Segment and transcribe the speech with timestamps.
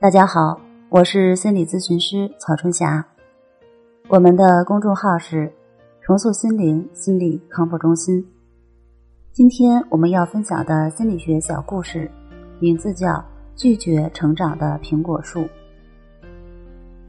[0.00, 0.58] 大家好，
[0.88, 3.06] 我是心理咨询师曹春霞。
[4.08, 5.52] 我们的公众号是
[6.00, 8.26] “重塑心灵心理康复中心”。
[9.30, 12.10] 今天我们要分享的心理学小故事，
[12.60, 13.08] 名字叫
[13.54, 15.40] 《拒绝成长的苹果树》。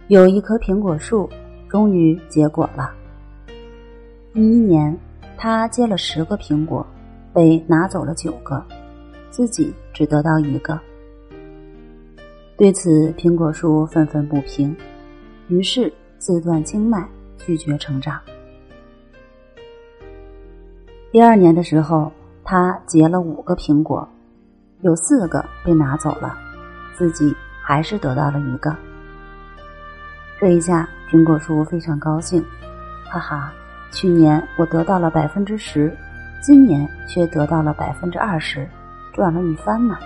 [0.10, 1.30] 有一棵苹果树，
[1.70, 2.92] 终于结果了。
[4.34, 5.00] 第一年，
[5.38, 6.86] 他结了十个苹果，
[7.34, 8.62] 被拿走了九个，
[9.30, 10.78] 自己只得到一个。
[12.62, 14.78] 对此，苹果树愤愤不平，
[15.48, 17.04] 于是自断经脉，
[17.40, 18.22] 拒绝成长。
[21.12, 22.12] 第二年的时候，
[22.44, 24.08] 他结了五个苹果，
[24.82, 26.38] 有四个被拿走了，
[26.94, 28.76] 自己还是得到了一个。
[30.40, 32.46] 这一下，苹果树非常高兴，
[33.09, 33.52] 哈哈。
[33.92, 35.92] 去年我得到了百分之十，
[36.40, 38.70] 今年却得到了百分之二十，
[39.16, 39.98] 赚了一番呢。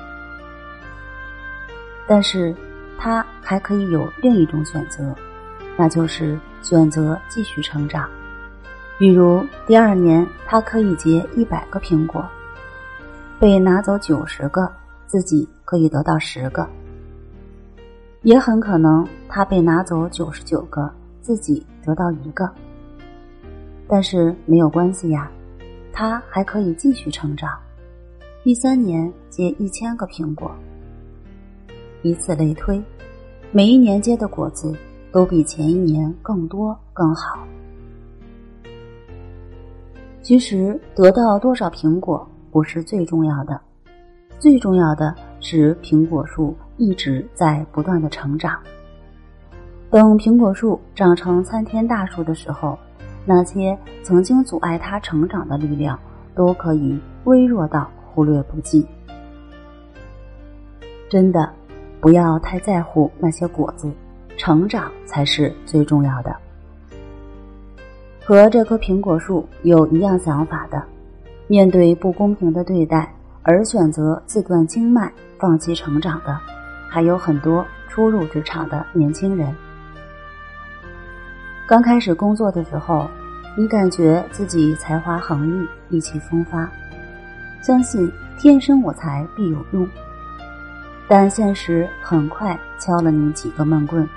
[2.08, 2.56] 但是，
[2.98, 5.16] 他还可以有另一种选择，
[5.78, 8.10] 那就是选择继续成长。
[8.98, 12.26] 比如，第二年他可以结一百个苹果，
[13.40, 14.72] 被拿走九十个，
[15.08, 16.66] 自己可以得到十个；
[18.22, 20.90] 也很可能他被拿走九十九个，
[21.22, 22.50] 自己得到一个。
[23.88, 25.30] 但是没有关系呀，
[25.92, 27.52] 他还可以继续成长。
[28.44, 30.50] 第三年结一千个苹果，
[32.06, 32.80] 以此类推，
[33.52, 34.72] 每一年结的果子
[35.12, 37.40] 都比前一年更多更好。
[40.22, 43.60] 其实得到多少苹果不是最重要的，
[44.38, 48.62] 最重要的是苹果树一直在不断的成长。
[49.90, 52.78] 等苹果树长成参天大树的时候。
[53.28, 56.00] 那些曾经阻碍它成长的力量，
[56.36, 58.86] 都可以微弱到忽略不计。
[61.10, 61.52] 真的，
[62.00, 63.92] 不要太在乎那些果子，
[64.38, 66.36] 成长才是最重要的。
[68.24, 70.84] 和这棵苹果树有一样想法的，
[71.48, 73.14] 面对不公平的对待
[73.44, 76.40] 而选择自断经脉、放弃成长的，
[76.90, 79.56] 还有很多初入职场的年轻人。
[81.68, 83.08] 刚开始工作的时候，
[83.58, 86.70] 你感觉自己才华横溢、意气风发，
[87.62, 89.88] 相信天生我材必有用。
[91.08, 94.08] 但现实很快敲了你几个闷棍。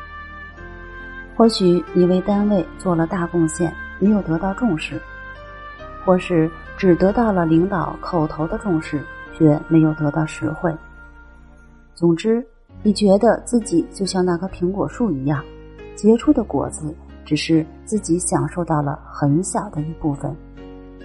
[1.37, 4.97] 或许你为单位做了大贡献，没有得到重视；
[6.05, 9.03] 或是只得到了领导口头的重视，
[9.37, 10.75] 却没有得到实惠。
[11.95, 12.45] 总之，
[12.83, 15.45] 你觉得自己就像那棵苹果树一样，
[15.95, 16.95] 结出的果子。
[17.25, 20.35] 只是自己享受到了很小的一部分，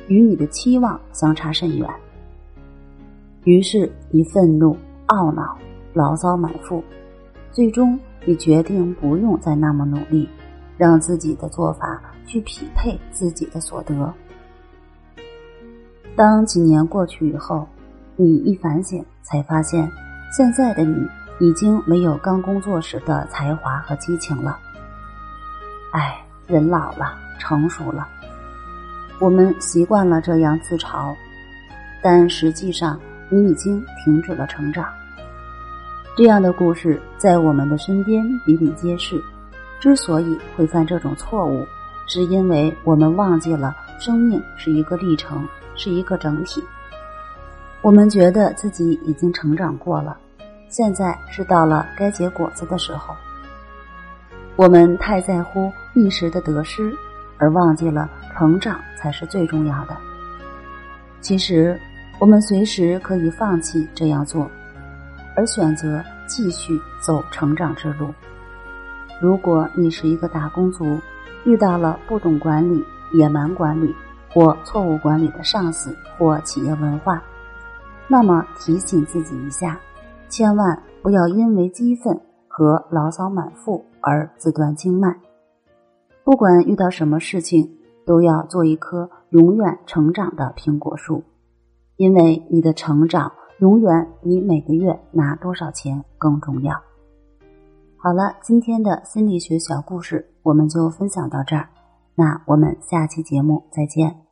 [0.07, 1.89] 与你的期望相差甚远。
[3.43, 4.73] 于是你愤怒、
[5.07, 5.57] 懊恼、
[5.93, 6.83] 牢骚满腹，
[7.51, 10.27] 最终你决定不用再那么努力，
[10.77, 14.13] 让自己的做法去匹配自己的所得。
[16.15, 17.67] 当几年过去以后，
[18.15, 19.89] 你一反省，才发现
[20.35, 21.07] 现在的你
[21.39, 24.57] 已经没有刚工作时的才华和激情了。
[25.91, 28.07] 哎，人老了，成熟了，
[29.19, 31.15] 我们习惯了这样自嘲，
[32.01, 32.99] 但实际上
[33.29, 34.85] 你已经停止了成长。
[36.15, 39.19] 这样的故事在我们的身边比比皆是。
[39.79, 41.65] 之所以会犯这种错误，
[42.07, 46.63] 是因为我们忘记了生命是一个历程，是一个整体。
[47.81, 50.15] 我们觉得自己已经成长过了，
[50.69, 53.15] 现在是到了该结果子的时候。
[54.55, 56.95] 我们太在乎一时的得失，
[57.39, 58.07] 而忘记了
[58.37, 59.97] 成长才是最重要的。
[61.21, 61.77] 其实，
[62.19, 64.49] 我们随时可以放弃这样做，
[65.35, 68.13] 而选择继续走成长之路。
[69.21, 70.99] 如果你是一个打工族，
[71.45, 72.83] 遇到了不懂管理、
[73.13, 73.93] 野蛮管理
[74.29, 77.21] 或错误管理的上司或企业文化，
[78.07, 79.79] 那么提醒自己一下，
[80.29, 82.19] 千万不要因为激愤。
[82.55, 85.19] 和牢骚满腹而自断经脉。
[86.23, 87.67] 不管遇到什么事情，
[88.05, 91.23] 都要做一棵永远成长的苹果树，
[91.95, 93.31] 因为你的成长
[93.63, 96.75] 永远比每个月拿多少钱更重要。
[97.95, 101.69] 好了，今天的心理学小故事我们就分享到这儿，
[102.13, 104.22] 那我们下期节目再见。